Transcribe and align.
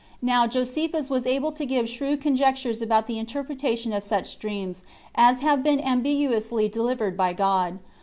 Now 0.23 0.47
Josephus 0.47 1.11
was 1.11 1.27
able 1.27 1.51
to 1.51 1.63
give 1.63 1.87
shrewd 1.87 2.21
conjectures 2.21 2.81
about 2.81 3.05
the 3.05 3.19
interpretation 3.19 3.93
of 3.93 4.03
such 4.03 4.39
dreams 4.39 4.83
as 5.13 5.41
have 5.41 5.61
been 5.61 5.79
ambiguously 5.79 6.67
delivered 6.69 7.15
by 7.15 7.33
God. 7.33 7.77